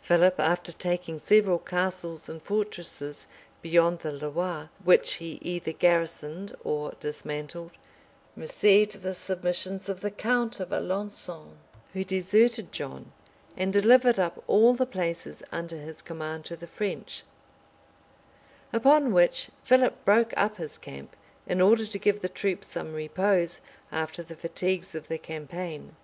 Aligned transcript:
Philip, 0.00 0.38
after 0.38 0.70
taking 0.70 1.18
several 1.18 1.58
castles 1.58 2.28
and 2.28 2.40
fortresses 2.40 3.26
beyond 3.60 3.98
the 3.98 4.12
Loire, 4.12 4.70
which 4.84 5.14
he 5.14 5.40
either 5.42 5.72
garrisoned 5.72 6.56
or 6.62 6.92
dismantled, 7.00 7.72
received 8.36 9.02
the 9.02 9.12
submissions 9.12 9.88
of 9.88 10.00
the 10.00 10.12
count 10.12 10.60
of 10.60 10.68
Alençon, 10.68 11.56
who 11.92 12.04
deserted 12.04 12.70
John, 12.70 13.10
and 13.56 13.72
delivered 13.72 14.20
up 14.20 14.40
all 14.46 14.74
the 14.74 14.86
places 14.86 15.42
under 15.50 15.78
his 15.78 16.02
command 16.02 16.44
to 16.44 16.56
the 16.56 16.68
French; 16.68 17.24
upon 18.72 19.12
which 19.12 19.50
Philip 19.64 20.04
broke 20.04 20.32
up 20.36 20.58
his 20.58 20.78
camp, 20.78 21.16
in 21.48 21.60
order 21.60 21.84
to 21.84 21.98
give 21.98 22.20
the 22.22 22.28
troops 22.28 22.68
some 22.68 22.92
repose 22.92 23.60
after 23.90 24.22
the 24.22 24.36
fatigues 24.36 24.94
of 24.94 25.08
the 25.08 25.18
campaign. 25.18 25.96